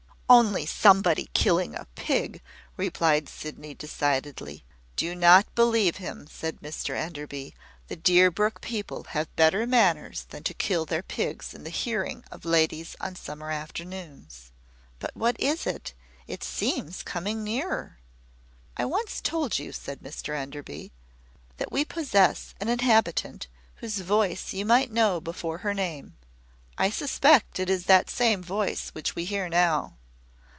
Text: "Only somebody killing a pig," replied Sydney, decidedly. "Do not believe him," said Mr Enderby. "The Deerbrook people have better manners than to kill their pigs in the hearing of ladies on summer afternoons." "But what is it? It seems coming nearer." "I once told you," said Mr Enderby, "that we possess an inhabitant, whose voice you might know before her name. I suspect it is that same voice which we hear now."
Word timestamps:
"Only 0.33 0.65
somebody 0.65 1.29
killing 1.33 1.75
a 1.75 1.87
pig," 1.95 2.41
replied 2.77 3.27
Sydney, 3.27 3.73
decidedly. 3.73 4.63
"Do 4.95 5.13
not 5.13 5.53
believe 5.55 5.97
him," 5.97 6.25
said 6.31 6.61
Mr 6.61 6.95
Enderby. 6.95 7.53
"The 7.89 7.97
Deerbrook 7.97 8.61
people 8.61 9.07
have 9.09 9.35
better 9.35 9.67
manners 9.67 10.27
than 10.29 10.43
to 10.45 10.53
kill 10.53 10.85
their 10.85 11.03
pigs 11.03 11.53
in 11.53 11.65
the 11.65 11.69
hearing 11.69 12.23
of 12.31 12.45
ladies 12.45 12.95
on 13.01 13.17
summer 13.17 13.51
afternoons." 13.51 14.53
"But 14.99 15.11
what 15.17 15.37
is 15.37 15.67
it? 15.67 15.93
It 16.27 16.45
seems 16.45 17.03
coming 17.03 17.43
nearer." 17.43 17.99
"I 18.77 18.85
once 18.85 19.19
told 19.19 19.59
you," 19.59 19.73
said 19.73 19.99
Mr 19.99 20.33
Enderby, 20.33 20.93
"that 21.57 21.73
we 21.73 21.83
possess 21.83 22.55
an 22.61 22.69
inhabitant, 22.69 23.47
whose 23.75 23.99
voice 23.99 24.53
you 24.53 24.65
might 24.65 24.93
know 24.93 25.19
before 25.19 25.57
her 25.57 25.73
name. 25.73 26.15
I 26.77 26.89
suspect 26.89 27.59
it 27.59 27.69
is 27.69 27.83
that 27.87 28.09
same 28.09 28.41
voice 28.41 28.91
which 28.91 29.13
we 29.13 29.25
hear 29.25 29.49
now." 29.49 29.95